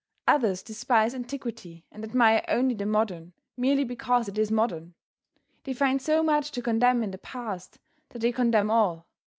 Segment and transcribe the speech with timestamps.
[0.27, 4.95] Others despise antiquity and admire only the modern, merely because it is modern.
[5.63, 7.77] They find so much to condemn in the past,
[8.09, 9.05] that they condemn all.